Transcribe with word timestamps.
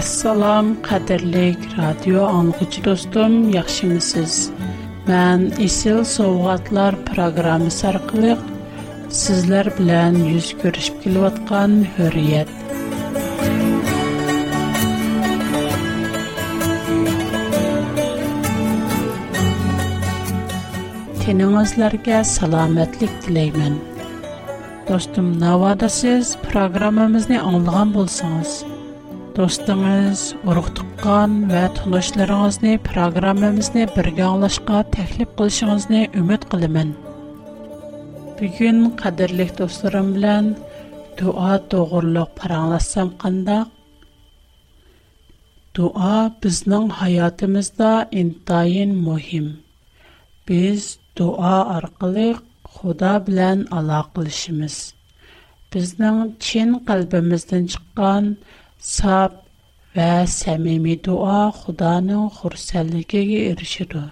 Assalom 0.00 0.68
qadrlik 0.88 1.58
radio 1.76 2.20
anguchi 2.26 2.80
dostum, 2.86 3.32
yaxshimisiz? 3.54 4.34
Men 5.08 5.42
Isil 5.66 5.98
Sovg'atlar 6.10 6.96
programmasi 7.10 7.84
orqali 7.90 8.30
sizlar 9.22 9.66
bilan 9.80 10.16
yuz 10.30 10.48
ko'rishib 10.62 10.96
kelayotgan 11.02 11.74
Hurriyet 11.98 12.52
Teningizlarga 21.26 22.22
salomatlik 22.38 23.12
tilayman. 23.26 23.76
Dostum, 24.90 25.30
navada 25.46 25.92
siz 26.00 26.32
programmamizni 26.48 27.38
anglagan 27.52 27.96
bo'lsangiz, 28.00 28.50
دوستانمیز، 29.40 30.20
ارختقان 30.52 31.32
و 31.50 31.52
تلاش 31.76 32.08
لرز 32.18 32.56
نی، 32.64 32.72
پروگرام 32.88 33.38
میز 33.54 33.68
نی، 33.74 33.82
برگالش 33.96 34.56
کا 34.68 34.76
تحلیل 34.94 35.28
کلش 35.36 35.58
میز 35.68 35.84
نی، 35.92 36.00
امید 36.20 36.42
قلمن. 36.50 36.90
بیچن 38.38 38.78
قدر 39.02 39.30
لیک 39.38 39.50
دوستانم 39.60 40.08
بلن، 40.16 40.44
دعا 41.20 41.50
تو 41.70 41.78
غرلق 41.90 42.30
پرالسم 42.40 43.08
قندا. 43.22 43.58
دعا 45.76 46.14
بزنن 46.42 46.84
حیات 47.00 47.38
میز 47.54 47.68
دا 47.78 47.92
این 48.16 48.28
تاین 48.46 48.90
مهم. 49.06 49.48
Саб 58.88 59.32
ва 59.94 60.24
сәмими 60.32 60.94
дуа 61.04 61.50
худанын 61.56 62.30
хурсәлігі 62.32 63.20
ги 63.28 63.36
иршиду. 63.50 64.06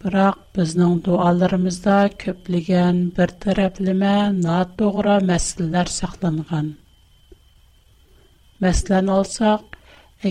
Бірақ 0.00 0.38
бізнің 0.56 0.94
дуаларымызда 1.08 1.98
көплиген 2.22 3.02
бір 3.18 3.34
тараплима 3.44 4.14
наддугра 4.38 5.18
мәсілдар 5.32 5.92
сахланған. 5.96 6.70
Мәсілан 8.64 9.10
олсақ, 9.18 9.76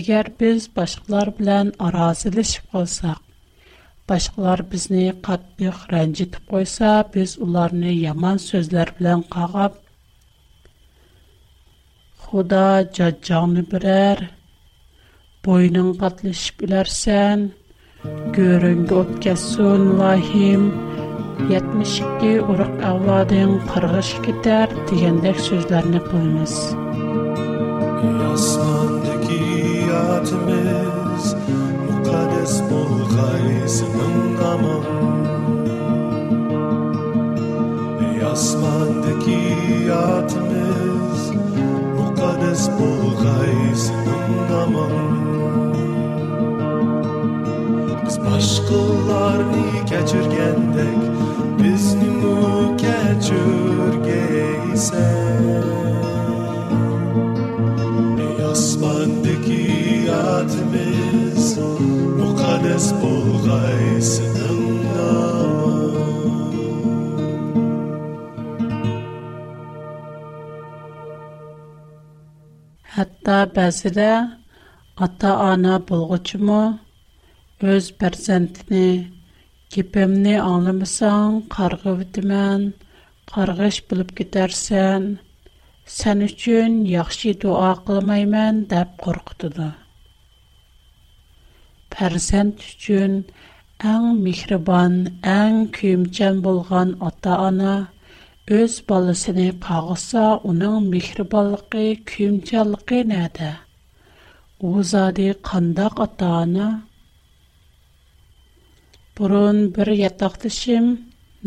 әгер 0.00 0.32
біз 0.42 0.66
башқылар 0.80 1.30
білян 1.38 1.70
аразили 1.78 2.42
шыб 2.42 2.74
олсақ, 2.82 3.22
башқылар 4.10 4.64
бізній 4.74 5.14
қатпы 5.30 5.70
хранджит 5.78 6.40
қойса, 6.50 6.98
біз 7.14 7.38
уларни 7.38 7.94
яман 8.00 8.42
сөзләр 8.48 8.90
білян 8.98 9.22
қағап, 9.36 9.78
Худа 12.30 12.86
жаджаңны 12.96 13.62
бірәр, 13.70 14.20
бойның 15.46 15.88
қатлышып 16.02 16.60
білерсән, 16.62 17.40
көрінгі 18.36 18.94
өткәсін 19.00 19.86
лахим, 19.98 20.68
72 21.50 22.28
ұрық 22.54 22.76
әвладың 22.92 23.56
қарғыш 23.72 24.12
кетер 24.28 24.70
дегендек 24.92 25.40
сөзләрні 25.48 26.02
қоймыз. 26.06 26.54
Ясмандығы 28.04 29.96
атымыз, 30.14 31.26
мұқадес 31.88 32.52
болғайсының 32.70 34.14
амын. 34.52 34.86
Ясмандығы 38.22 39.40
атымыз, 39.98 40.39
Без 42.60 42.66
болғайсың 42.76 44.00
тыңдамам 44.06 44.90
біз 48.02 48.16
башқаларны 48.24 49.64
кәчіргендек 49.88 50.98
біздің 51.62 52.44
кәчіргейсің 52.84 55.50
ей 58.26 58.36
аспандеки 58.50 59.62
атымыз 60.18 61.42
мұқадес 61.80 62.86
болғайсың 63.00 64.48
Hatta 72.96 73.36
bäzirä 73.56 74.12
ata-ana 74.96 75.76
bulgıçımı 75.78 76.78
öz 77.60 77.92
perzentine 78.00 78.88
kipemne 79.72 80.34
anlamasan 80.52 81.28
qargı 81.54 81.92
bitmän, 82.00 82.62
qargash 83.32 83.78
bilip 83.90 84.10
ketärsän, 84.18 85.02
sän 85.98 86.18
üçün 86.28 86.72
яхшы 87.00 87.30
дуа 87.40 87.70
кылмайман, 87.86 88.54
dep 88.70 88.90
qorqıttdı. 89.04 89.68
Perzent 91.94 92.56
üçün 92.72 93.12
äng 93.92 94.08
mihriban, 94.24 94.94
äng 95.40 95.58
kömjän 95.78 96.36
bolğan 96.44 96.90
ata-ana 97.08 97.74
Өз 98.58 98.76
балысыны 98.90 99.42
қағыса, 99.64 100.22
оның 100.52 100.78
мекірбалықы, 100.92 101.82
күйімчалықы 102.10 102.96
нәді? 103.10 103.50
Узады 104.70 105.26
қандақ 105.48 106.00
атаны? 106.04 106.66
Бұрын 109.20 109.60
бір 109.76 109.92
етақтышым, 109.94 110.88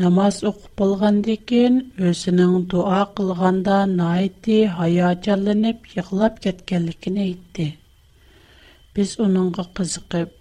намаз 0.05 0.39
оқып 0.51 0.71
болған 0.83 1.19
декен, 1.27 1.81
өзінің 2.11 2.55
дуа 2.75 3.01
қылғанда 3.19 3.81
найты 3.97 4.61
хая 4.77 5.11
жалынып, 5.27 5.83
еғылап 5.99 6.39
кеткелікін 6.47 7.19
әйтті. 7.27 7.67
Біз 8.95 9.17
оныңғы 9.27 9.67
қызықып, 9.81 10.37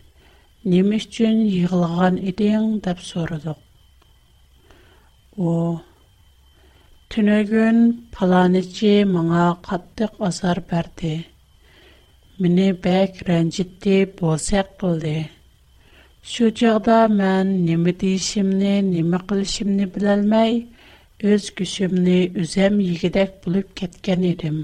неміш 0.76 1.10
үшін 1.10 1.42
еғылған 1.58 2.22
едең 2.30 2.70
деп 2.86 3.02
сұрадық. 3.08 3.56
О, 5.48 5.58
Түнөгүн 7.12 7.78
паланычы 8.16 8.90
маңа 9.14 9.40
каттык 9.66 10.14
азар 10.28 10.60
берди. 10.70 11.10
Мине 12.44 12.68
бәк 12.86 13.18
ренжитти 13.26 13.96
болсак 14.20 14.70
кылды. 14.80 15.12
Шу 16.30 16.48
жагда 16.60 17.02
мен 17.18 17.50
неме 17.66 17.92
дейшимни, 18.04 18.72
неме 18.88 19.20
кылышымны 19.28 19.90
билалмай, 19.96 20.56
өз 21.34 21.50
күшүмни 21.60 22.16
үзем 22.46 22.80
йигидек 22.86 23.36
булып 23.44 23.76
кеткен 23.82 24.24
идим. 24.30 24.58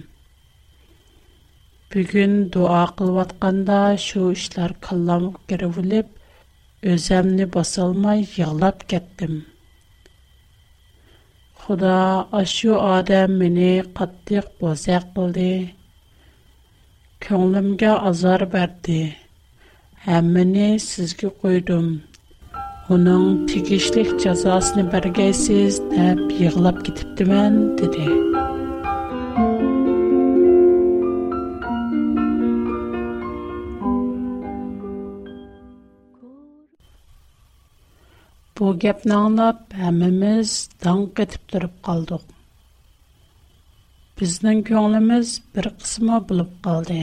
Бүгүн 1.92 2.34
дуа 2.56 2.80
кылып 2.96 3.20
атканда 3.26 3.82
шу 4.08 4.30
иштер 4.38 4.72
кылам 4.88 5.34
керевлеп, 5.48 6.08
өземни 6.96 7.50
басалмай 7.58 8.26
ялап 8.40 8.88
кеттим. 8.94 9.42
xudo 11.68 12.24
ashu 12.40 12.70
odam 12.94 13.28
meni 13.40 13.66
qattiq 13.98 14.46
bo'zaq 14.60 15.04
qildi 15.16 15.48
ko'nglimga 17.26 17.90
azor 18.10 18.42
berdi 18.54 18.96
hammani 20.06 20.70
sizga 20.88 21.28
qo'ydim 21.44 21.86
uning 22.96 23.24
tegishli 23.52 24.02
jazosini 24.24 24.84
bergaysiz 24.96 25.80
deb 25.94 26.24
yig'lab 26.40 26.76
ketibdiman 26.88 27.54
dedi 27.82 28.08
Bu 38.58 38.70
gapni 38.82 39.14
anglab, 39.16 39.58
hammamiz 39.80 40.52
dong 40.84 41.02
etib 41.24 41.42
turib 41.50 41.74
qoldik. 41.88 42.22
Bizning 44.22 44.62
ko'nglimiz 44.70 45.34
bir 45.58 45.68
qismi 45.82 46.18
bo'lib 46.32 46.50
qoldi. 46.66 46.96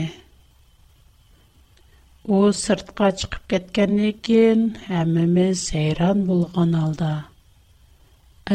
U 2.38 2.40
sirtqa 2.58 3.08
chiqib 3.22 3.46
ketgandan 3.54 4.18
keyin 4.28 4.66
hammamiz 4.90 5.62
hayron 5.78 6.20
bo'lgan 6.28 6.76
holda. 6.80 7.10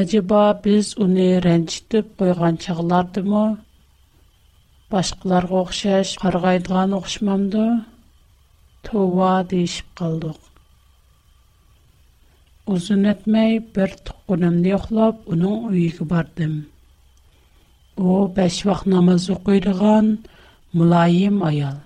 Acaba 0.04 0.44
biz 0.68 0.94
uni 1.08 1.28
ranjitib 1.48 2.14
qo'ygan 2.22 2.62
chog'lardimi? 2.68 3.44
boshqalarga 4.94 5.58
o'xshash 5.64 6.14
qarg'aydigan 6.28 6.96
o'xshamamdi 7.02 7.68
tova 8.92 9.34
deyishib 9.56 9.92
qoldik 10.04 10.48
Uzun 12.72 13.04
etmeyi 13.04 13.62
bir 13.76 13.90
tukkunumda 14.06 14.68
yoklap 14.68 15.16
onun 15.34 15.64
uyuyuk 15.68 16.00
bardım. 16.10 16.56
O 18.08 18.32
beş 18.38 18.66
vaxt 18.68 18.86
namazı 18.92 19.34
okuyduğun 19.34 20.08
mülayim 20.74 21.38
ayal. 21.50 21.80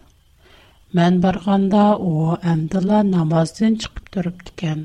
Mən 0.99 1.15
barğanda 1.23 1.83
o 2.09 2.35
əmdila 2.51 2.99
namazdan 3.15 3.77
çıxıb 3.83 4.11
durub 4.17 4.37
dikən. 4.49 4.83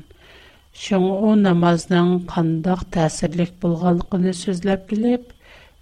Şun 0.85 1.05
o 1.27 1.29
namazdan 1.43 2.09
qandaq 2.33 2.81
təsirlik 2.97 3.51
bulğalıqını 3.65 4.33
sözləb 4.43 4.89
gilib, 4.93 5.23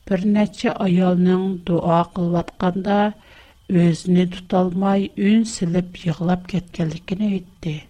bir 0.10 0.26
neçə 0.36 0.74
ayalının 0.88 1.48
dua 1.72 2.02
qılvatqanda 2.20 3.00
özünü 3.86 4.28
tutalmay 4.36 5.10
ün 5.32 5.48
silib 5.56 5.90
yığılab 6.04 6.52
getkəlikini 6.56 7.32
etdi.'' 7.40 7.82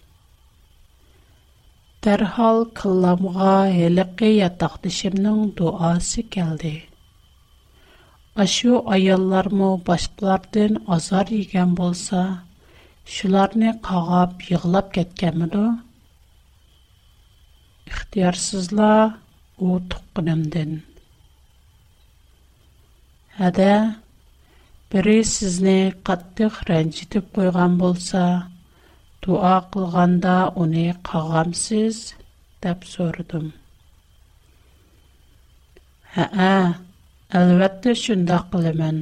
Дәрхал 2.04 2.60
кылламга 2.78 3.54
хәлеккә 3.76 4.28
ятакдышымның 4.34 5.40
дуасы 5.58 6.22
келде. 6.36 6.70
Ашу 8.44 8.78
аяллармы 8.94 9.68
башкалардан 9.88 10.78
азар 10.96 11.28
йеген 11.40 11.74
булса, 11.80 12.22
шуларны 13.16 13.74
кагап, 13.88 14.38
йыглап 14.48 14.88
кеткәнме 14.96 15.48
ду? 15.56 15.64
Ихтиярсызла 17.92 18.88
у 19.68 19.76
туккынымдан. 19.92 20.72
Әдә, 23.50 23.72
бере 24.96 25.18
сезне 25.34 25.76
каттык 26.10 26.62
рәнҗитеп 26.72 27.28
куйган 27.36 27.76
булса, 27.84 28.24
дуа 29.22 29.56
кылганда 29.70 30.36
уни 30.60 30.86
кагамсыз 31.08 31.96
деп 32.62 32.78
сордум. 32.92 33.46
Ха-а, 36.14 36.54
албетте 37.38 37.90
шында 38.02 38.38
қылымен. 38.50 38.96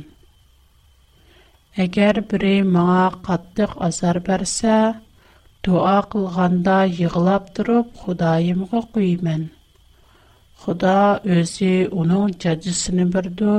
Эгер 1.85 2.17
бири 2.33 2.55
мага 2.77 3.07
каттык 3.29 3.71
азар 3.89 4.17
берсе, 4.31 4.75
дуа 5.63 5.97
кылганда 6.13 6.77
йыглап 7.01 7.45
туруп 7.55 7.89
Худайымга 8.03 8.81
куймын. 8.95 9.43
Худа 10.61 10.99
өзі 11.39 11.73
оның 12.03 12.37
жаджысыны 12.47 13.07
бірді, 13.15 13.53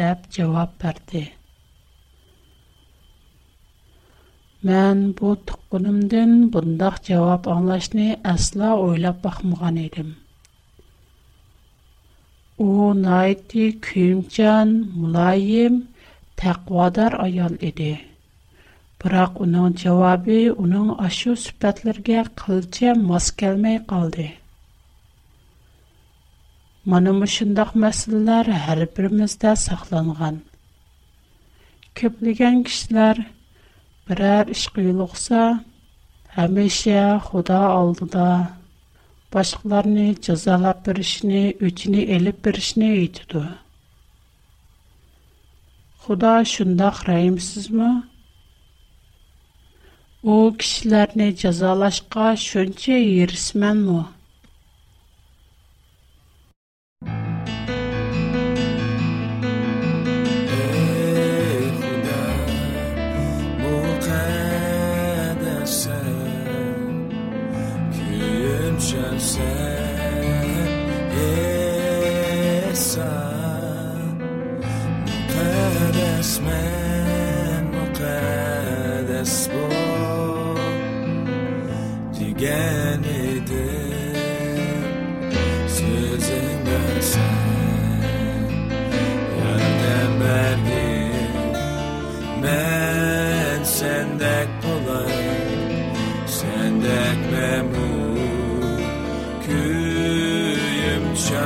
деп 0.00 0.30
жауап 0.38 0.78
бірді. 0.84 1.30
мән 4.68 5.00
бу 5.16 5.30
тукунымдан 5.48 6.30
бундай 6.52 6.96
жавап 7.06 7.44
аңлашны 7.54 8.04
асла 8.30 8.68
ойлап 8.84 9.18
бакмаган 9.24 9.76
эдим. 9.80 10.12
У 12.66 12.92
найти 13.00 13.66
күмчан 13.88 14.72
мулайим 14.94 15.76
тақвадар 16.40 17.18
аял 17.26 17.58
эди. 17.60 17.90
Бирок 19.02 19.40
унун 19.44 19.76
жавабы 19.82 20.38
унун 20.56 20.94
ашу 21.08 21.34
сүпэтлерге 21.44 22.22
кылча 22.40 22.94
мас 22.94 23.28
келмей 23.32 23.80
калды. 23.90 24.30
Мана 26.86 27.12
мушундай 27.12 27.68
мәсьәләләр 27.84 28.48
һәр 28.64 28.86
биримиздә 28.96 29.52
сакланган. 29.66 30.40
Көплегән 32.00 32.64
кишләр 32.70 33.26
Birər 34.08 34.50
iş 34.52 34.62
qıyılıqsa, 34.76 35.42
həmişə 36.36 36.96
Xuda 37.26 37.60
aldıda 37.66 38.24
başqalarını 39.36 40.04
cəzalab 40.26 40.78
birişini, 40.88 41.40
öçünü 41.68 42.02
elib 42.18 42.38
birişini 42.44 42.88
eytidu. 42.98 43.42
Xuda 46.04 46.34
şündaq 46.52 46.98
rəhimsizmi? 47.08 47.88
O 50.32 50.34
kişilərini 50.60 51.30
cəzalaşqa 51.44 52.26
şönçə 52.46 53.00
yerismənmi? 53.00 54.02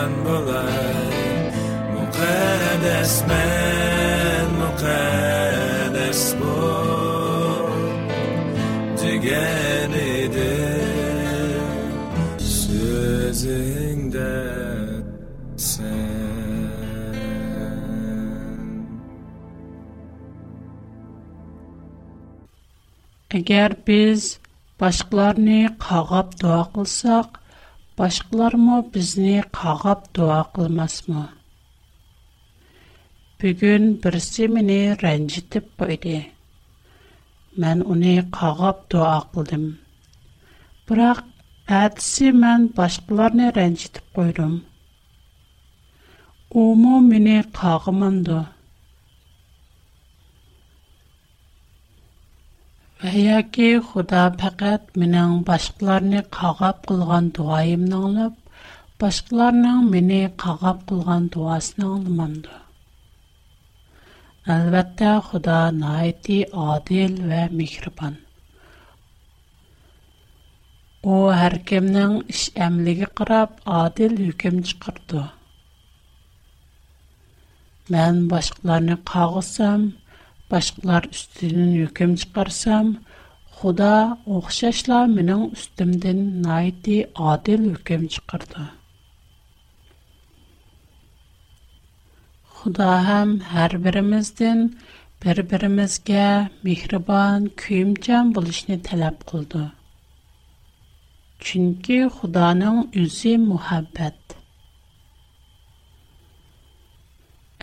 من 0.08 0.14
بود 0.24 0.48
مقدس 1.94 3.12
من 3.28 4.44
مقدس 4.60 6.22
بود 6.34 7.84
جگر 9.02 9.86
دل 10.34 10.56
sözünden 12.38 14.98
Eğer 23.30 23.72
biz 23.86 24.38
başkalarını 24.80 25.68
kağıp 25.78 26.40
dua 26.42 26.72
kılsak, 26.72 27.28
Башқылар 27.98 28.54
му 28.66 28.74
бізне 28.94 29.38
қағап 29.58 30.02
дуа 30.16 30.34
қылмас 30.56 30.92
му? 31.10 31.22
Бігін 33.42 33.86
бірсі 34.04 34.46
мини 34.56 34.76
рэнчитіп 35.00 35.66
қойди. 35.82 36.12
Мен 37.64 37.82
уни 37.94 38.12
қағап 38.36 38.84
дуа 38.94 39.16
қылдим. 39.32 39.64
Бірақ, 40.86 41.24
әдсі 41.80 42.30
мен 42.44 42.68
башқылар 42.78 43.34
не 43.40 43.48
рэнчитіп 43.58 44.14
қойдым. 44.18 44.54
Уму 46.62 47.00
мини 47.10 47.40
Әйәке 53.06 53.66
Худа 53.88 54.22
фақат 54.40 54.86
менің 55.00 55.34
башқыларны 55.48 56.20
қағап 56.36 56.78
қылған 56.90 57.26
дуайымны 57.36 57.98
алып, 58.06 58.32
башқыларның 59.02 59.84
мені 59.92 60.16
қағап 60.44 60.80
қылған 60.88 61.28
дуасын 61.36 61.84
алымамды. 61.88 62.56
Әлбәттә 64.54 65.12
Худа 65.28 65.60
найти 65.76 66.40
адил 66.64 67.14
вә 67.30 67.44
михрибан. 67.60 68.18
О, 71.04 71.20
әркемнің 71.46 72.18
іш 72.34 72.42
әмліге 72.66 73.12
қырап, 73.22 73.54
адил 73.76 74.18
үкім 74.26 74.58
чықырды. 74.72 75.22
Мән 77.94 78.24
башқыларны 78.34 78.98
қағысам, 79.14 79.90
başqalar 80.50 81.04
üstünün 81.12 81.72
hökm 81.80 82.10
худа 82.12 83.00
Xuda 83.58 83.96
oxşaşla 84.38 84.98
mənim 85.14 85.40
üstümdən 85.56 86.18
nəyti 86.44 86.96
adil 87.32 87.62
hökm 87.72 88.02
Худа 88.06 88.64
Xuda 92.58 92.90
həm 93.08 93.30
hər 93.54 93.72
birimizdən 93.86 94.60
bir-birimizə 95.24 96.22
mehriban, 96.66 97.48
küyümcan 97.62 98.30
bulışını 98.34 98.78
талап 98.88 99.26
qıldı. 99.30 99.64
Çünki 101.48 101.98
Xudanın 102.16 102.80
üzü 103.02 103.34
muhabbət. 103.50 104.22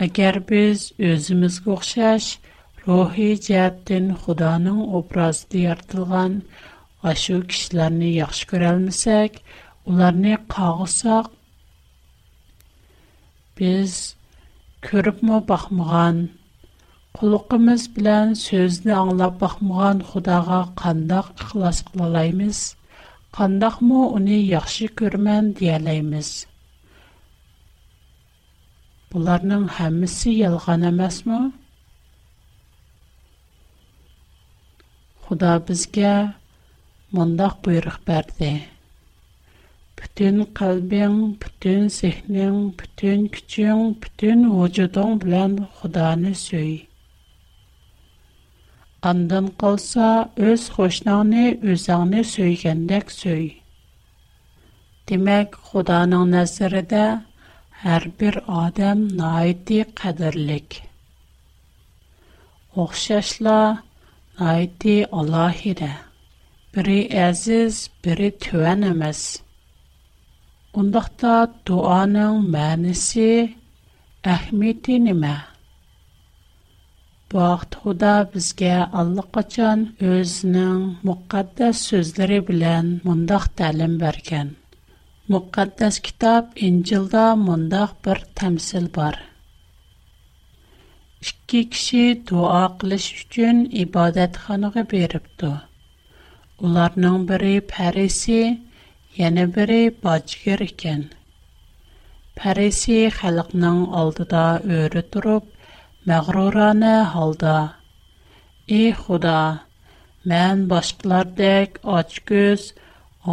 Əgər 0.08 0.34
biz 0.52 0.90
özümüzə 0.98 1.70
oxşaşıq, 1.78 2.24
Рухи 2.86 3.32
жаттин 3.34 4.04
Худоның 4.24 4.76
образы 4.96 5.60
яртылган 5.64 6.36
ашу 7.12 7.38
кишләрне 7.52 8.10
яхшы 8.16 8.46
күрә 8.50 8.68
алмасак, 8.76 9.40
уларны 9.94 10.36
кагылсак, 10.52 11.32
без 13.60 13.96
күреп 14.88 15.18
мо 15.30 15.40
бахмаган, 15.50 16.22
кулыгымыз 17.18 17.88
белән 17.98 18.38
сөзне 18.44 18.94
аңлап 19.00 19.42
бахмаган 19.42 20.04
Худога 20.12 20.60
кандак 20.84 21.32
ихлас 21.40 21.82
кылалаймыз, 21.90 22.62
кандак 23.40 23.82
мо 23.90 24.04
уни 24.20 24.38
яхшы 24.52 24.92
күрмән 25.02 25.50
диялаймыз. 25.62 26.30
Буларның 29.10 29.66
һәммәсе 29.80 30.38
ялган 30.40 30.86
эмасмы? 30.94 31.44
Худа 35.26 35.54
бізге 35.68 36.10
мұндақ 37.18 37.54
бұйрық 37.66 37.94
бәрді. 38.10 38.48
Бүтін 39.98 40.36
қалбең, 40.58 41.16
бүтін 41.42 41.88
сехнең, 41.94 42.60
бүтін 42.82 43.24
күчен, 43.36 43.80
бүтін 44.04 44.44
ғожудың 44.58 45.16
білән 45.24 45.56
Худаны 45.80 46.30
сөй. 46.42 46.70
Андын 49.12 49.48
қалса, 49.64 50.06
өз 50.52 50.68
қошнағыны, 50.76 51.44
өзіңіні 51.74 52.22
сөйгендек 52.34 53.10
сөй. 53.16 53.48
Демек, 55.10 55.58
Худаның 55.72 56.28
нәзірі 56.36 56.84
де, 56.94 57.02
әр 57.96 58.06
адам 58.62 59.02
найды 59.24 59.82
қадірлік. 60.02 60.78
Оқшашла, 62.86 63.58
айти 64.44 65.04
аллахиде, 65.12 65.90
бири 66.74 66.96
әзиз, 67.26 67.76
бири 68.04 68.26
төвән 68.44 68.82
амаз. 68.92 69.20
Ундахта 70.82 71.46
дуаның 71.70 72.42
мәнисі 72.56 73.28
ахмидин 74.24 75.06
има. 75.12 75.32
Бақт 77.32 77.78
худа 77.82 78.12
бізге 78.34 78.74
аллықачан 78.86 79.86
өзінің 80.10 80.84
муқаддас 81.08 81.82
сөздери 81.90 82.38
білян 82.50 82.92
мундах 83.04 83.48
тәлім 83.62 83.96
бәркен. 84.04 84.52
Муқаддас 85.28 86.00
китаб 86.08 86.52
инцилда 86.56 87.34
мундах 87.36 87.96
бір 88.04 88.20
тәмсил 88.42 88.86
бар 88.94 89.18
ikki 91.28 91.60
kishi 91.74 92.02
duo 92.28 92.58
qilish 92.80 93.06
uchun 93.20 93.56
ibodat 93.84 94.32
xonasiga 94.44 94.82
beribdi. 94.92 95.48
Ularning 96.68 97.16
biri 97.30 97.54
Parisi, 97.74 98.36
yana 99.20 99.44
biri 99.56 99.78
bojgir 100.04 100.60
ekan. 100.68 101.02
Parisi 102.42 103.00
xalqning 103.18 103.80
oldida 104.02 104.44
o'ri 104.78 105.02
turib, 105.16 105.44
mag'rurona 106.12 106.94
holda: 107.16 107.56
"Ey 108.78 108.86
Xudo, 109.02 109.36
men 110.34 110.56
boshqalardek 110.74 111.70
ochko'z, 111.98 112.60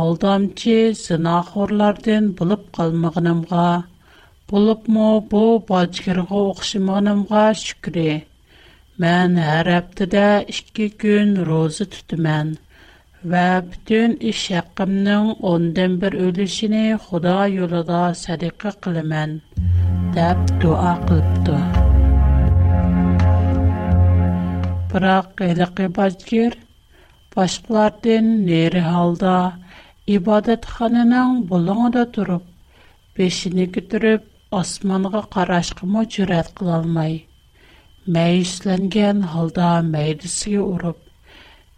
oldomchi, 0.06 0.80
zinoxorlardan 1.06 2.26
bo'lib 2.42 2.62
Бұлыпмо 4.52 5.04
бу 5.32 5.42
балчыгырға 5.68 6.40
оқшымағанымға 6.54 7.44
шүкірі. 7.60 8.08
Мән 9.04 9.38
Мен 9.40 9.70
аптыда 9.78 10.24
2 10.50 10.88
күн 11.04 11.30
розы 11.50 11.86
түтімән. 11.94 12.50
Вә 13.32 13.44
бүтін 13.70 14.16
іш 14.34 14.42
әқімнің 14.62 15.30
ондан 15.52 15.96
бір 16.04 16.18
өлішіні 16.28 16.82
Худа 17.06 17.36
юлыда 17.54 18.02
садиқы 18.24 18.74
қылымән. 18.84 19.38
Дәп 20.18 20.44
дуа 20.66 20.98
қылыпты. 21.06 21.62
Бірақ 24.92 25.46
әліқи 25.48 25.88
балчыгыр, 26.00 26.60
башқылардың 27.38 28.30
нері 28.52 28.84
халда, 28.92 29.38
ибадет 30.20 30.68
ханының 30.76 31.40
бұлыңыда 31.50 32.06
тұрып, 32.18 32.46
бешіні 33.18 33.66
күтіріп, 33.74 34.30
Osmanğa 34.60 35.22
qarashqı 35.36 35.86
mo 35.92 36.02
çırat 36.14 36.50
kıla 36.56 36.76
almay. 36.76 37.16
Mäyislengen 38.08 39.22
halda 39.22 39.68
mädesine 39.94 40.60
urup: 40.60 41.00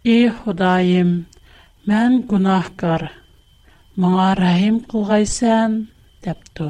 "Ey 0.04 0.26
Xudaim, 0.26 1.26
men 1.86 2.12
gunahkar. 2.30 3.02
Munga 3.96 4.36
rahim 4.36 4.76
bulaysan" 4.92 5.88
depdi. 6.24 6.68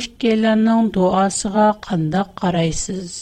пушкелянның 0.00 0.86
дуасыга 0.96 1.64
кандай 1.86 2.22
карайсыз? 2.40 3.16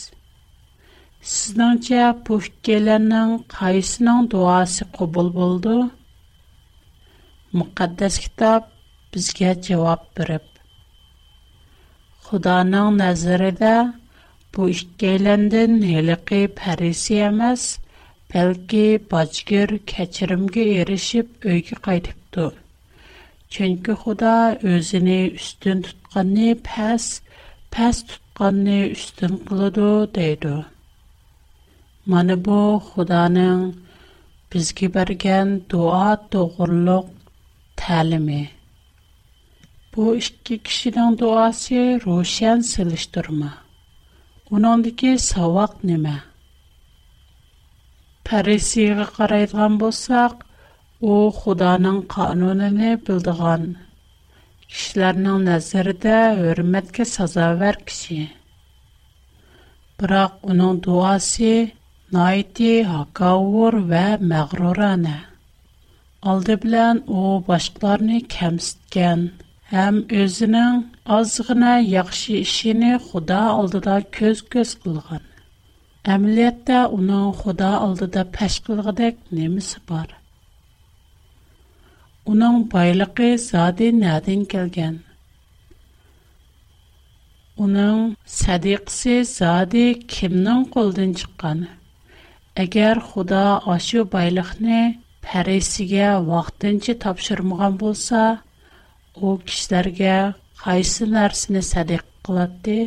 Сизнеңчә 1.31 2.03
пушкелянның 2.29 3.33
кайсының 3.53 4.29
дуасы 4.33 4.87
кабул 4.95 5.27
булды? 5.39 5.73
Мукаддас 7.61 8.19
китап 8.25 8.69
безгә 9.13 9.51
җавап 9.67 10.05
бирип. 10.19 10.47
Худаның 12.29 12.95
нәзәрендә 13.03 13.75
бу 14.55 14.69
ишкәләндән 14.75 15.75
хәлиқи 15.89 16.41
фарисе 16.61 17.19
емес, 17.25 17.67
бәлки 18.31 18.87
бачкыр 19.11 19.75
кечеримгә 19.95 20.63
эришип 20.79 21.43
өйгә 21.55 21.81
кайтыпты. 21.89 22.49
Çünki 23.49 23.91
Xuda 23.97 24.59
özünü 24.73 25.17
üstün 25.35 25.81
tutqanı 25.85 26.49
pəs, 26.67 27.05
pəs 27.75 27.97
tutqanı 28.09 28.75
üstün 28.95 29.33
qılıdı, 29.47 29.87
deydi. 30.17 30.51
Mana 32.13 32.35
bu 32.45 32.59
Xudanın 32.87 33.63
bizə 34.51 34.85
bərgən 34.97 35.47
dua 35.73 36.11
doğruluq 36.35 37.07
təlimi. 37.83 38.41
Bu 39.95 40.03
iki 40.21 40.57
kişinin 40.69 41.17
duası 41.23 41.81
roşən 42.05 42.61
silişdirmə. 42.71 43.49
Onundakı 44.53 45.15
savaq 45.31 45.75
nəmə? 45.93 46.13
Pərisiyə 48.29 49.05
qaraydıqan 49.17 49.79
bolsaq, 49.85 50.33
O 51.01 51.17
xdaanın 51.41 51.97
qauniini 52.13 52.87
b 52.93 52.95
bildغان 53.09 53.61
Kilərinنىڭ 54.77 55.37
nəzərə 55.45 56.15
örümətə 56.47 57.05
saza 57.11 57.45
və 57.61 57.69
kişi 57.87 58.17
Bırq 60.03 60.43
unu 60.55 60.67
duasi 60.87 61.51
Nati 62.17 62.67
Hakaur 62.89 63.79
və 63.93 64.03
məğroranə 64.33 65.15
Aldı 66.33 66.57
bilən 66.65 66.99
u 67.21 67.39
başlar 67.51 68.03
əكەن 68.19 68.59
əm 69.85 70.03
ü 70.19 70.21
azغə 71.21 71.73
yaxى 71.95 72.35
işini 72.47 72.91
Xuda 73.07 73.39
aldıda 73.57 73.97
köz 74.19 74.37
göz 74.57 74.69
قىlған 74.83 75.25
ئەmliytə 76.11 76.79
ئۇ 76.93 77.19
xuda 77.41 77.71
aldıda 77.89 78.21
pəş 78.39 78.53
qıllغək 78.65 79.15
бар. 79.93 80.18
Onun 82.27 82.63
байлығы 82.71 83.27
зады 83.41 83.85
nədən 83.99 84.41
келген? 84.53 84.95
Onun 87.65 88.11
sədiqsi 88.33 89.13
зады 89.29 89.83
кімнің 90.15 90.65
қолдан 90.75 91.15
шыққан? 91.21 91.61
Əgər 92.63 93.01
Xuda 93.11 93.43
ашу 93.75 94.03
байлықны 94.15 94.81
пәресіге 95.25 96.09
vaxtınca 96.27 96.95
тапшырмаған 97.05 97.77
болса, 97.83 98.23
o 99.19 99.33
kişilərə 99.45 100.15
qaysı 100.63 101.07
nərsini 101.13 101.63
sədiq 101.71 102.03
qılatdı? 102.27 102.77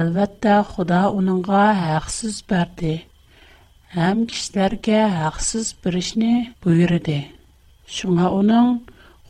Əlbəttə, 0.00 0.58
Xuda 0.72 1.04
onunğa 1.12 1.64
haqsız 1.84 2.42
bərdi. 2.52 2.96
Həm 3.96 4.26
kişilərə 4.32 5.04
haqsız 5.20 5.74
bir 5.84 6.00
işni 6.06 6.36
buyurdu. 6.64 7.22
Шуңа 7.96 8.28
оның 8.38 8.66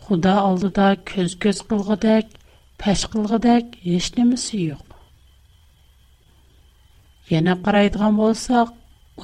Худа 0.09 0.33
алдыда 0.41 0.85
көз-көз 1.09 1.59
қылғыдәк, 1.71 2.31
пәш 2.83 3.03
қылғыдәк 3.13 3.75
еш 3.97 4.07
немесі 4.17 4.63
юк. 4.71 4.95
Yana 7.29 7.55
qaraydigan 7.67 8.17
bo'lsak, 8.19 8.71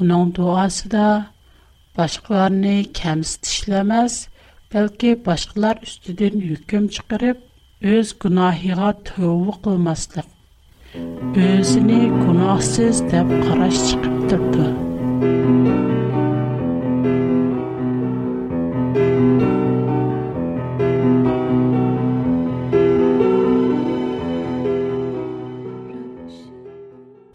uning 0.03 0.29
duosida 0.37 1.07
boshqalarni 1.99 2.75
kamsitishlamaz, 3.01 4.21
balki 4.77 5.15
boshqalar 5.31 5.81
ustidan 5.89 6.37
hukm 6.51 6.91
chiqarib, 6.99 7.41
o'z 7.95 8.13
gunohiga 8.27 8.93
tövbe 9.09 9.57
qilmaslik, 9.65 10.29
o'zini 11.49 12.01
gunohsiz 12.23 13.03
deb 13.15 13.35
қараш 13.49 13.83
chiqib 13.91 14.17
turdi. 14.31 14.69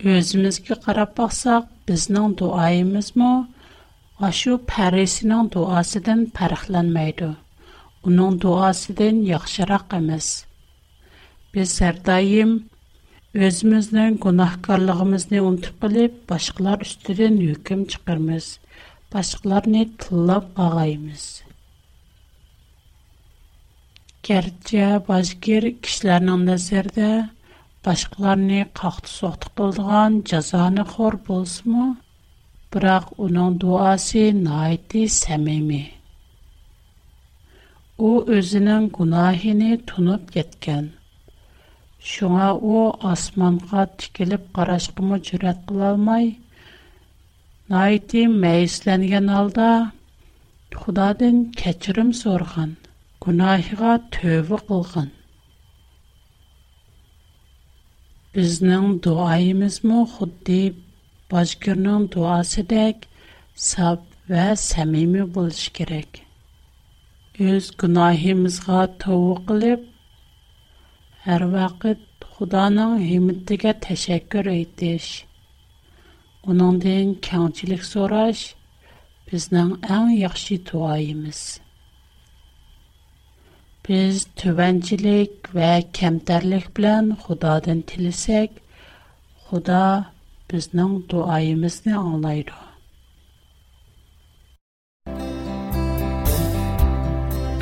özümüzge 0.03 0.75
qarap 0.83 1.17
baxsaq, 1.17 1.63
biznin 1.87 2.37
duayimiz 2.37 3.15
mu? 3.15 3.47
Aşu 4.19 4.53
pərisinin 4.71 5.51
duasidin 5.51 6.21
pərxlənməydu. 6.37 7.33
Onun 8.07 8.37
duasidin 8.41 9.19
yaxşıraq 9.27 9.95
əmiz. 9.97 10.29
Biz 11.53 11.73
hər 11.83 11.99
daim 12.07 12.53
özümüzdən 13.35 14.19
günahkarlığımızı 14.23 15.41
unutub 15.43 15.79
qılıb 15.83 16.15
başqalar 16.29 16.83
üstüdən 16.87 17.39
hökm 17.47 17.83
çıxırmız. 17.85 18.49
Başqalarını 19.13 19.83
tillab 19.97 20.45
ağayımız. 20.65 21.27
Gerçi 24.23 24.77
başqır 25.07 25.63
башқыларни 27.87 28.59
қақты 28.77 29.07
соқты 29.09 29.51
қылдған 29.57 30.15
джазаны 30.29 30.83
хор 30.93 31.15
болс 31.27 31.53
му, 31.65 31.83
бірақ 32.73 33.05
унон 33.27 33.53
дуаси 33.61 34.23
наиди 34.39 35.05
сәмими. 35.19 35.85
У 37.97 38.09
өзінің 38.39 38.89
кунахини 38.97 39.77
тунуп 39.91 40.27
кеткен, 40.35 40.89
шуга 42.11 42.49
у 42.53 42.89
асманға 43.13 43.85
тикилип 44.03 44.49
қарашқымы 44.57 45.21
джерат 45.23 45.61
қылалмай, 45.71 46.29
наиди 47.69 48.25
мэйсіләнген 48.35 49.29
алда 49.39 49.69
худадын 50.83 51.41
качырым 51.63 52.11
сорған, 52.23 52.75
кунахига 53.23 53.95
төві 54.19 54.59
қылған. 54.69 55.11
bizning 58.37 58.91
duoyimizmi 59.05 59.95
xuddi 60.13 60.57
bojkirning 61.31 62.01
duosidek 62.15 62.97
sab 63.69 64.01
va 64.33 64.43
samimiy 64.63 65.23
bo'lishi 65.37 65.71
kerak 65.79 66.19
o'z 67.45 67.65
gunohimizga 67.83 68.81
tovu 69.05 69.33
qilib 69.47 69.87
har 71.25 71.41
vaqt 71.55 72.03
xudoning 72.35 72.93
himmitiga 73.07 73.71
tashakkur 73.87 74.45
aytish 74.57 75.09
uningdan 76.53 77.07
kangchilik 77.29 77.83
so'rash 77.93 78.43
bizning 79.33 79.71
eng 79.97 80.09
yaxshi 80.23 80.55
duoyimiz 80.73 81.41
Biz 83.87 84.25
tövəncilik 84.39 85.35
və 85.55 85.69
kəmtərlik 85.97 86.65
bilən 86.77 87.05
Xudadan 87.23 87.79
tilisək, 87.91 88.51
Xuda 89.49 89.79
bizning 90.51 90.93
duayimizni 91.09 91.93
anglaydi. 91.97 92.57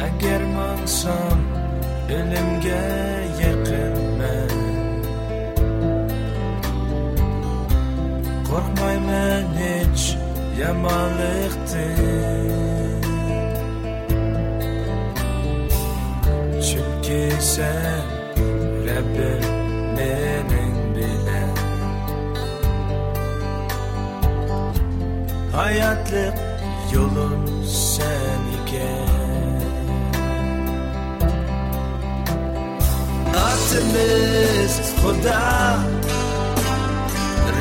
Əgər 0.07 0.41
mansam 0.57 1.39
ölümə 2.17 2.77
yaqinman. 3.39 4.53
Qorxmayman 8.49 9.47
heç 9.63 9.99
yamanlıqdan. 10.59 12.96
ki 17.07 17.29
sen 17.39 18.03
Rabbim 18.87 19.43
benim 19.97 20.95
bilen 20.95 21.53
Hayatlık 25.55 26.37
yolun 26.93 27.65
sen 27.65 28.39
iken 28.59 29.63
Atımız 33.31 34.91
Huda 35.03 35.77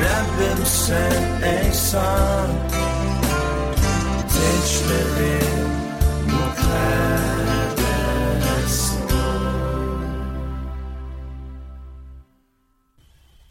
Rabbim 0.05 0.65
sen 0.65 1.49
ehsan 1.51 2.47
Seçmedim 4.27 5.66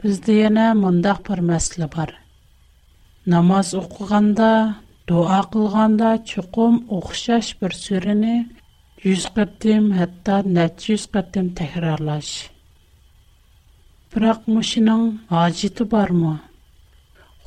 үздейене 0.06 0.64
мандах 0.78 1.18
бар 1.26 1.40
мәсілі 1.42 1.88
бар. 1.90 2.12
Намаз 3.26 3.72
оқуғанда, 3.74 4.50
дуа 5.10 5.40
қылғанда, 5.50 6.10
чукум 6.30 6.76
оқшаш 6.94 7.54
бір 7.58 7.74
сүріні 7.74 8.36
100 9.02 9.30
қыттым, 9.36 9.88
хатта 9.98 10.38
400 10.46 11.08
қыттым 11.14 11.48
тахирарлаш. 11.58 12.28
Бірақ 14.14 14.46
мүшінің 14.46 15.02
ажиту 15.28 15.86
бар 15.90 16.12
му? 16.14 16.36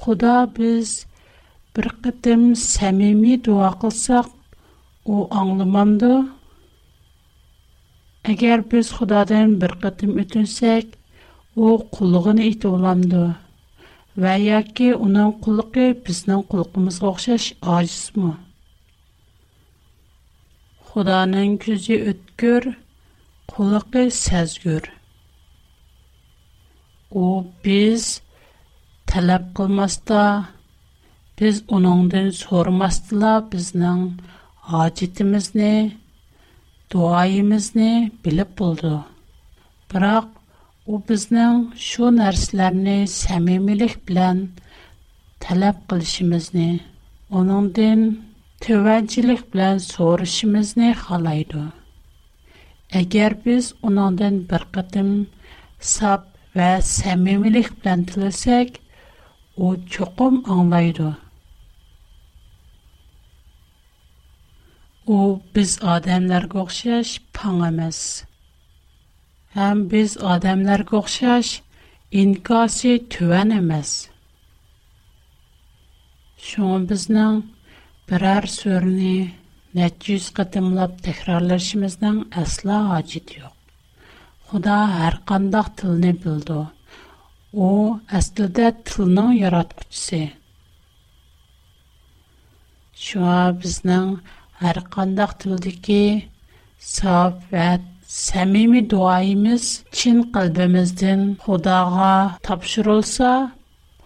Худа 0.01 0.41
біз 0.55 1.05
бір 1.75 1.93
қыттым 2.03 2.49
сәмими 2.59 3.37
дуа 3.39 3.71
қылсақ, 3.79 4.27
о 5.05 5.27
англыманды. 5.31 6.11
Агер 8.27 8.61
біз 8.67 8.91
худадын 8.97 9.55
бір 9.63 9.79
қыттым 9.79 10.19
үтінсек, 10.21 10.98
o 11.55 11.77
qulluğunu 11.91 12.41
it 12.43 12.65
olamdı. 12.65 13.23
Və 14.19 14.35
ya 14.41 14.61
ki, 14.63 14.93
onun 14.95 15.31
qulluqı 15.41 15.97
bizden 16.07 16.41
qulluqımızı 16.41 17.07
oxşaş 17.07 17.53
aciz 17.61 18.11
mi? 18.15 18.33
Xudanın 20.89 21.57
küzü 21.57 21.95
ötkür, 22.11 22.77
qulluqı 23.47 24.03
səzgür. 24.25 24.85
кылмаста, 27.11 27.47
biz 27.63 28.19
tələb 29.09 29.45
сормастыла 29.55 30.43
biz 31.39 31.63
onundan 31.67 32.29
sormasdıla 32.29 33.47
bizden 33.51 34.11
acitimizni, 34.67 35.97
duayimizni 36.91 38.11
O 40.93 40.97
bizning 41.09 41.57
shu 41.87 42.05
narsalarni 42.19 42.97
samimilik 43.23 43.91
bilan 44.07 44.37
talab 45.43 45.77
qilishimizni, 45.91 46.69
uningdan 47.41 47.99
tevajjilik 48.65 49.41
bilan 49.55 49.77
so'rashimizni 49.91 50.89
xohlaydi. 51.03 51.61
Әгәр 53.01 53.35
без 53.43 53.67
уныңдан 53.89 54.39
бер 54.53 54.65
кытым 54.79 55.11
сап 55.93 56.23
ва 56.61 56.69
сәмимилек 56.93 57.69
белән 57.83 58.07
тилсәк, 58.13 58.79
у 59.67 59.75
чуқым 59.95 60.41
аңлайды. 60.57 61.11
У 65.17 65.17
без 65.59 65.77
адамларга 65.97 66.63
охшаш 66.65 67.13
паң 67.39 67.61
эмас. 67.71 68.01
Әм 69.59 69.79
біз 69.91 70.11
адамлар 70.31 70.81
қоқшаш, 70.87 71.47
инкасы 72.15 72.93
түвән 73.11 73.49
әмәз. 73.57 73.89
Шуң 76.47 76.85
бізнің 76.87 77.41
бірәр 78.07 78.47
сөріні 78.53 79.15
нәтчіз 79.79 80.29
қытымлап 80.37 80.93
тәкірарлышымыздың 81.07 82.21
әсла 82.43 82.77
ажит 83.01 83.33
йоқ. 83.35 83.57
Худа 84.53 84.77
әр 85.09 85.19
қандақ 85.27 85.73
тіліні 85.81 86.13
білді. 86.23 86.61
О, 87.51 87.67
әстілдә 88.21 88.69
тілінің 88.87 89.33
яратқычысы. 89.41 90.21
Шуа 93.09 93.41
бізнің 93.59 94.13
әр 94.71 94.83
қандақ 94.95 95.35
тілдікі 95.43 96.03
сап 96.93 97.41
әт 97.65 97.97
Сәмими 98.17 98.79
дуайымыз 98.91 99.65
чин 99.97 100.17
қалбымызден 100.33 101.19
Худаға 101.43 102.13
тапшырылса, 102.47 103.31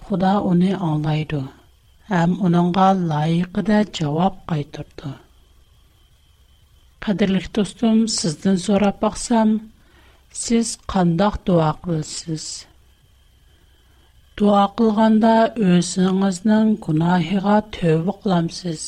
Худа 0.08 0.32
оны 0.50 0.72
аңлайды. 0.88 1.38
Әм 2.22 2.34
оныңға 2.50 2.88
лайықы 3.12 3.64
жауап 4.00 4.42
қайтырды. 4.52 5.12
Қадірлік 7.06 7.48
достым, 7.60 8.02
сіздің 8.18 8.58
сұрап 8.66 9.00
бақсам, 9.06 9.56
сіз 10.42 10.74
қандақ 10.94 11.38
дуа 11.48 11.70
қылсыз. 11.86 12.50
Дуа 14.38 14.66
қылғанда 14.82 15.34
өзіңіздің 15.70 16.76
күнахиға 16.88 17.56
төбі 17.80 18.18
қыламсыз. 18.20 18.84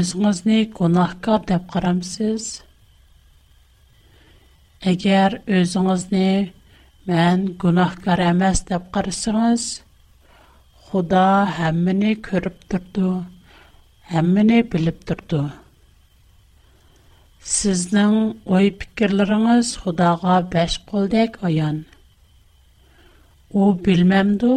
Өзіңізіне 0.00 0.58
күнахқа 0.80 1.36
деп 1.52 1.68
қарамсыз. 1.76 2.48
Әгәр 4.86 5.34
өзіңізні 5.58 6.26
мән 7.10 7.40
гүнахкар 7.62 8.20
әмәс 8.28 8.60
деп 8.68 8.84
қарысыңыз, 8.94 9.62
Худа 10.88 11.22
әммені 11.68 12.12
көріп 12.24 12.60
тұрды, 12.72 13.08
әммені 14.22 14.60
біліп 14.72 15.02
тұрды. 15.10 15.40
Сіздің 17.44 18.14
ой 18.46 18.70
пікірліріңіз 18.80 19.74
Худаға 19.82 20.38
бәш 20.54 20.78
қолдек 20.88 21.36
аян. 21.42 21.82
О, 23.50 23.72
білмәмді? 23.82 24.54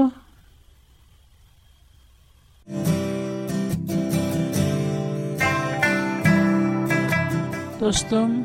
Достым, 7.82 8.44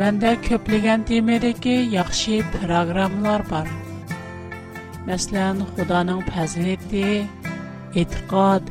Мәндә 0.00 0.30
көплігән 0.44 1.04
деймейді 1.08 1.50
ги, 1.66 1.74
яхши 1.94 2.40
программлар 2.54 3.40
бар. 3.48 3.68
Мәслен, 5.06 5.62
худаның 5.72 6.18
пәзінетті, 6.26 7.22
иткад, 7.96 8.64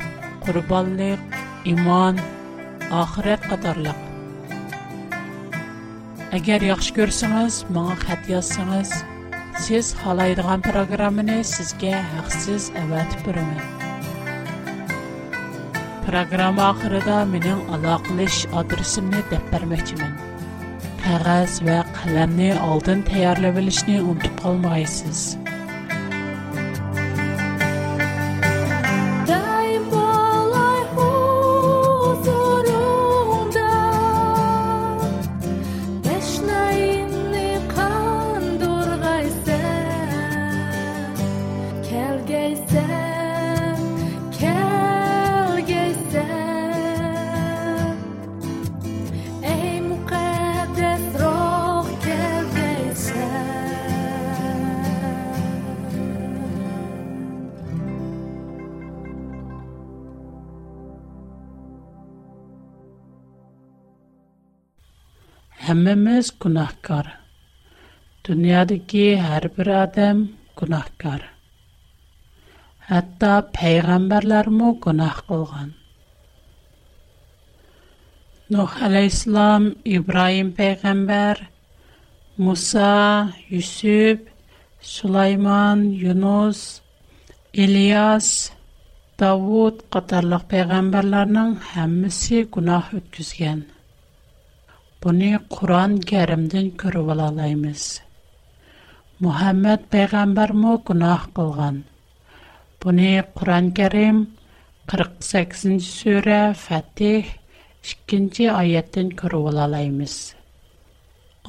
iman 0.54 0.92
иман, 1.64 2.20
ахырэк 3.00 3.48
адарлык. 3.54 4.00
Агер 6.38 6.62
яхш 6.68 6.92
көрсіңіз, 7.00 7.58
маңа 7.74 7.96
хад 8.04 8.30
яссіңіз, 8.36 8.92
сіз 9.66 9.90
халайдыған 10.04 10.62
программини 10.68 11.40
сізге 11.42 11.96
хақсыз 12.12 12.70
әвәт 12.84 13.18
бұрымэн. 13.26 14.94
Программа 16.06 16.70
ахырэда 16.70 17.24
минин 17.34 17.66
алақылыш 17.74 18.44
адрісімні 18.62 19.26
депбар 19.32 19.66
qog'oz 21.06 21.52
va 21.66 21.76
qalamni 21.98 22.48
oldin 22.70 23.02
tayyorlab 23.10 23.58
olishni 23.62 23.98
unutib 24.06 24.32
qolmaysiz 24.44 25.20
Һәммә 65.66 65.92
мәс 66.00 66.28
гүнәхкар. 66.42 67.06
Дөньядагы 68.26 69.06
һәр 69.22 69.46
бер 69.56 69.68
адам 69.76 70.20
гүнәхкар. 70.60 71.24
Хәтта 72.90 73.30
пәйгамбәрләр 73.56 74.50
дә 74.52 74.52
гүнәх 74.86 75.16
кылган. 75.30 75.70
Һох 78.52 78.72
ал-Ислам 78.88 79.64
Ибраһим 79.96 80.48
пәйгамбәр, 80.60 81.36
Муса, 82.36 82.86
Юсуп, 83.56 84.20
Сүлайман, 84.94 85.78
Юнус, 86.10 86.60
Илияс, 87.64 88.28
Дауд 89.18 89.76
катарылык 89.90 90.44
пәйгамбәрләрнең 90.52 91.48
Буне 95.06 95.34
Кур'ан-Каримден 95.54 96.66
күреп 96.80 97.08
алабыз. 97.12 97.82
Мухаммед 99.22 99.82
пагаंबर 99.92 100.48
мо 100.62 100.72
гынах 100.88 101.30
кылган. 101.36 101.76
Буне 102.80 103.12
Кур'ан-Карим 103.36 104.16
48-нчы 104.90 105.86
сүре, 105.98 106.40
Фәтх 106.64 107.30
2-нчы 108.08 108.48
аяттен 108.62 109.12
күреп 109.20 109.46
алабыз. 109.52 110.16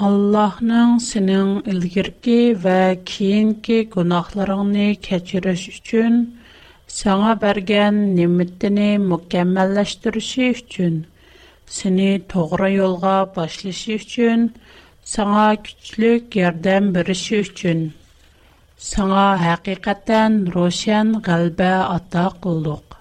Аллаһның 0.09 0.93
синең 1.09 1.51
илгерки 1.73 2.37
ва 2.67 2.77
киенки 3.13 3.81
гынахларыңны 3.97 4.87
кәчіріш 5.09 5.65
өчен 5.73 6.21
саңа 6.99 7.33
бәрген 7.45 8.01
ниметтене 8.21 8.89
mükәммәллаштрышу 9.11 10.51
өчен 10.53 11.05
Senne 11.69 12.27
toğra 12.27 12.69
yolğa 12.69 13.35
başlaşy 13.35 13.93
üçün, 13.95 14.43
sağa 15.13 15.55
küçlük 15.63 16.35
yerdən 16.39 16.87
biris 16.95 17.25
üçün, 17.35 17.81
sağa 18.89 19.25
haqiqatan 19.41 20.37
roshan 20.55 21.11
galbə 21.27 21.71
atta 21.97 22.23
qulduk. 22.45 22.95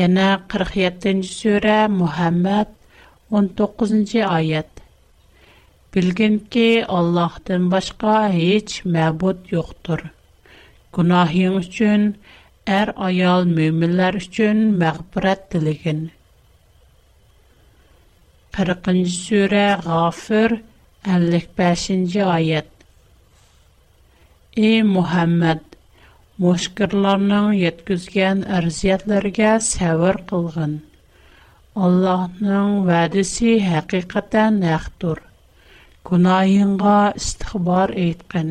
Yana 0.00 0.26
47-nci 0.52 1.32
sura 1.38 1.78
Muhammad 1.88 2.76
19-nci 3.32 4.20
ayet. 4.26 4.68
Bilgankə 5.94 6.84
Allahdan 6.84 7.70
başqa 7.72 8.18
heç 8.36 8.80
məhbud 8.98 9.40
yoxdur. 9.54 10.04
Günahiy 10.92 11.56
üçün, 11.64 12.06
ər-ayal 12.80 13.48
er 13.48 13.50
möminlər 13.56 14.22
üçün 14.22 14.64
mağfirət 14.82 15.48
diləyin. 15.56 16.08
40-нче 18.58 19.12
сүре 19.22 19.66
Гафир 19.86 20.50
55-нче 21.08 22.22
аят. 22.36 22.66
Э 24.58 24.82
Мухаммад, 24.94 25.62
мушкырларның 26.42 27.54
яткызган 27.58 28.42
арзиятларгә 28.58 29.52
сәвер 29.66 30.18
кылгын. 30.32 30.74
Аллаһның 31.86 32.74
вәдесе 32.90 33.54
хакыйкатан 33.68 34.58
нәхтур. 34.66 35.18
Гунаһыңга 36.10 36.98
истихбар 37.22 37.94
әйткән. 38.06 38.50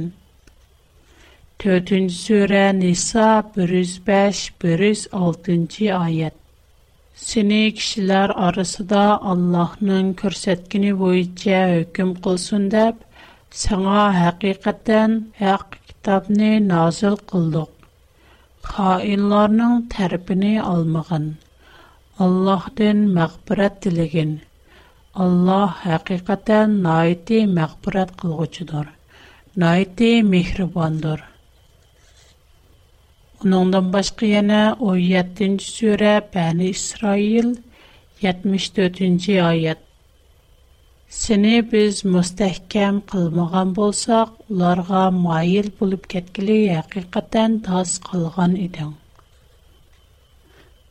4-нче 1.67 2.01
сүре 2.21 2.65
Ниса 2.79 3.27
105-106-нче 3.59 5.91
аят. 5.99 6.39
Сене 7.25 7.61
кишиләр 7.77 8.31
арасында 8.47 8.99
Аллаһның 9.29 10.09
күрсәткене 10.21 10.89
буенча 10.99 11.59
hüküm 11.69 12.11
кылсын 12.27 12.65
дип, 12.73 12.97
сәңа 13.61 14.03
һәқиқаттан 14.17 15.15
ягъ 15.45 15.79
китабны 15.87 16.49
назил 16.67 17.17
кылдык. 17.31 17.71
Хаинларның 18.73 19.73
тәрпине 19.95 20.51
алмагын, 20.73 21.25
Аллаһдан 22.27 22.99
мәхбүрәт 23.17 23.79
дилеген, 23.87 24.35
Аллаһ 25.25 25.75
һәқиқаттан 25.87 26.77
найи 26.87 27.17
те 27.31 27.41
мәхбүрәт 27.57 28.13
кылгучыдар. 28.21 28.93
Найи 29.65 29.89
Onundan 33.45 33.93
başqa 33.93 34.25
яна 34.27 34.61
o 34.79 34.95
7-ci 34.95 35.65
sürə 35.73 36.13
Bəni 36.33 36.71
İsrail 36.73 37.51
74-ci 38.21 39.35
ayət 39.49 39.83
Səni 41.17 41.51
biz 41.73 41.99
müstəhkəm 42.15 42.97
qılmağın 43.11 43.75
bolsaq, 43.77 44.31
onlarqa 44.49 45.03
mail 45.19 45.69
bulub 45.79 46.09
kətkili 46.15 46.57
yəqiqətən 46.71 47.59
tas 47.69 47.93
qılğın 48.09 48.57
idin. 48.65 48.91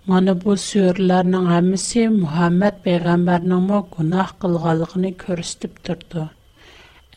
Mənə 0.09 0.37
bu 0.46 0.54
sürlərinin 0.68 1.50
əmisi 1.59 2.06
Muhamməd 2.22 2.78
Peyğəmbərinə 2.87 3.59
mə 3.68 3.82
günah 3.98 4.32
qılğalıqını 4.44 5.16
körüstüb 5.24 5.82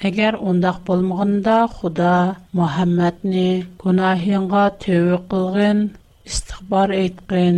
Егер 0.08 0.36
ондақ 0.50 0.78
булмагында 0.88 1.54
худа 1.72 2.12
Мухаммадны 2.58 3.42
гынаһенгә 3.82 4.62
төйе 4.84 5.18
кылган, 5.34 5.82
истихбар 6.30 6.94
әйткән 7.00 7.58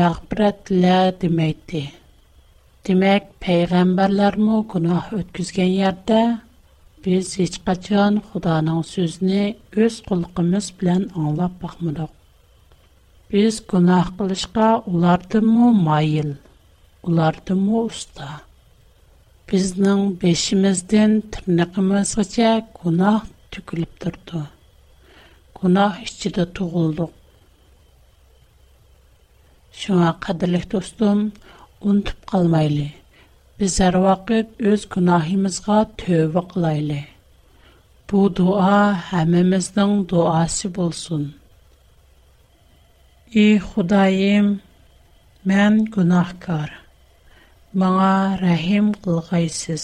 мәгъберетләр 0.00 1.12
димәйт. 1.20 1.74
Димәк 2.88 3.28
пәйгамбәрләр 3.46 4.38
мо 4.48 4.58
гынаһ 4.74 5.12
үткизгән 5.20 5.70
ярдә 5.76 6.22
без 7.06 7.30
һеч 7.42 7.60
качан 7.68 8.18
Худоның 8.32 8.82
сүзне 8.90 9.44
үз 9.86 10.00
кулкымыз 10.10 10.72
белән 10.82 11.06
аңлап 11.22 11.54
бакмалук. 11.62 12.10
Без 13.30 13.62
гынаһ 13.74 14.10
кылышка 14.18 14.74
улар 14.94 15.22
да 15.36 15.40
мо 15.54 15.70
майл. 15.88 16.34
Улар 17.06 17.38
да 17.46 17.54
بزنم 19.52 20.00
بیشیم 20.20 20.64
از 20.64 20.88
دن 20.90 21.20
ترنقم 21.32 21.92
از 21.92 22.32
چه 22.34 22.62
گناه 22.74 23.26
تقلب 23.52 23.92
دارد 24.00 24.48
گناه 25.58 25.92
اشتد 26.02 26.38
تو 26.54 26.64
унтып 26.80 27.10
شما 29.72 30.12
قدر 30.22 30.48
لحت 30.52 30.74
استم 30.74 31.18
اون 31.80 32.02
تبقال 32.02 32.46
میلی 32.54 32.92
بزر 33.58 33.96
وقت 34.06 34.46
از 34.72 34.82
گناهی 34.94 35.36
مزگا 35.36 35.86
تو 35.98 36.30
وقلایلی 36.34 37.04
بو 45.68 46.18
маңа 47.80 48.10
рәхим 48.40 48.86
кылгайсыз. 49.04 49.82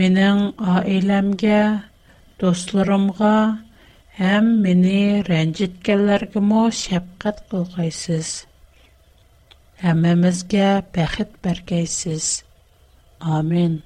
Менің 0.00 0.40
аиләмге, 0.70 1.58
достларымға, 2.40 3.34
әм 4.30 4.48
мені 4.64 4.94
рәнжеткәлләргі 5.28 6.42
мо 6.42 6.64
шәпқат 6.80 7.44
кылгайсыз. 7.52 8.32
Әмімізге 9.92 10.66
бәхет 10.96 11.38
бәргейсіз. 11.46 12.28
Амин. 13.20 13.78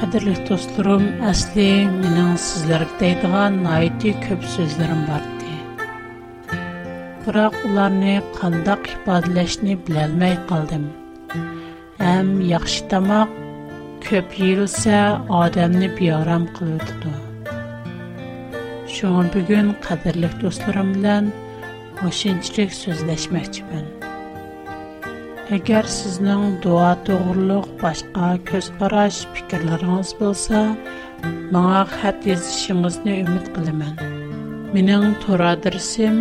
Қадірлік 0.00 0.42
достырым, 0.50 1.06
әсли, 1.30 1.70
менің 1.94 2.34
сізлерді 2.42 2.98
дейдіған 3.06 3.62
найты 3.68 4.16
көп 4.26 4.42
сөздерім 4.56 5.06
барды. 5.08 5.31
biroq 7.26 7.54
ularni 7.68 8.14
qandaq 8.38 8.88
ifodalashni 8.94 9.74
bilolmay 9.86 10.32
qoldim 10.50 10.86
ham 11.98 12.30
yaxshi 12.52 12.80
tomoq 12.92 13.34
ko'p 14.06 14.32
yeyilsa 14.42 14.96
odamni 15.40 15.88
beorom 15.98 16.48
qiladi 16.56 17.12
shuning 18.94 19.28
bugun 19.36 19.70
qadrli 19.86 20.32
do'stlarim 20.42 20.90
bilan 20.96 21.28
o'shunchalik 22.10 22.74
so'zlashmoqchiman 22.80 23.86
agar 25.58 25.84
sizning 26.00 26.44
duo 26.66 26.90
to'g'riliq 27.08 27.70
boshqa 27.86 28.32
ko'z 28.52 28.72
qarash 28.80 29.20
fikrlaringiz 29.36 30.10
bo'lsa 30.22 30.60
menga 31.54 31.84
xat 31.98 32.18
yozishingizni 32.32 33.14
umid 33.24 33.46
qilaman 33.56 33.96
mening 34.74 35.06
to'r 35.24 35.40
adresim 35.56 36.16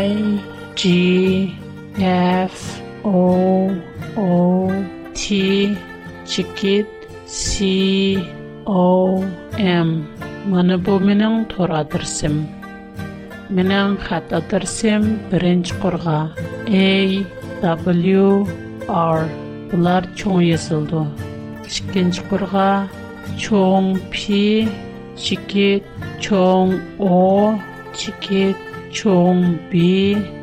I 0.00 0.12
G 0.76 1.48
F 2.48 2.82
O 3.08 3.70
O 4.18 4.70
T 5.14 5.26
Çikit 6.26 6.86
C 7.28 7.52
O 8.66 9.22
M 9.58 10.02
Мана 10.44 10.76
бу 10.84 10.94
менің 11.02 11.36
тор 11.50 11.70
адырсым. 11.74 12.34
Менің 13.58 13.94
хат 14.06 14.32
адырсым 14.38 15.06
құрға. 15.82 16.16
A, 16.68 16.90
W, 17.62 18.24
R. 18.96 19.22
Бұлар 19.70 20.08
чоң 20.22 20.42
есілді. 20.44 21.04
Шыкенч 21.76 22.20
құрға. 22.32 22.66
Чоң 23.44 23.88
P, 24.16 24.36
чекет. 25.16 25.80
Чоң 26.26 26.76
O, 27.00 27.56
чекет. 28.02 28.60
Чоң 29.00 29.42
B, 29.72 29.86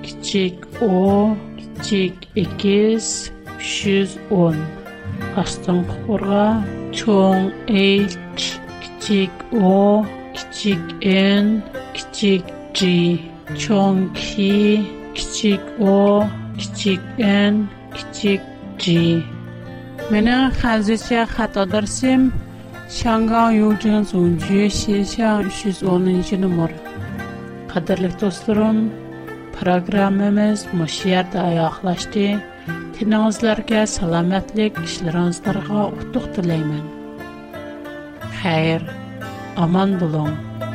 кичек 0.07 0.65
O, 0.81 1.37
кичек 1.61 2.17
X, 2.47 3.13
310. 3.59 4.57
Астын 5.45 5.85
құрға. 5.93 6.43
Чоң 6.97 7.51
H, 7.77 8.17
kichik 9.11 9.35
o 9.53 10.05
kichik 10.35 10.83
n 11.03 11.43
kichik 11.95 12.45
g 12.77 13.29
cho'ng 13.61 13.99
ki 14.15 14.53
kichik 15.17 15.63
o 15.99 16.23
kichik 16.59 17.03
n 17.19 17.67
kichik 17.95 18.39
g 18.79 18.83
mena 20.11 20.37
hanzicha 20.59 21.23
xato 21.33 21.63
darsim 21.71 22.21
shangang 22.97 23.51
yujin 23.59 24.01
zunji 24.11 24.61
shishang 24.79 25.43
310 25.51 26.39
numar 26.45 26.71
qadrli 27.71 28.07
do'stlarim 28.21 28.79
programmamiz 29.55 30.59
mushu 30.77 31.05
yerda 31.13 31.37
oyoqlashdi 31.51 32.27
tiningizlarga 32.95 33.79
salomatlik 33.97 34.73
ishlaringizlarga 34.87 35.79
utuq 36.01 36.25
tilayman 36.35 36.85
xayr 38.39 38.81
Aman 39.55 40.70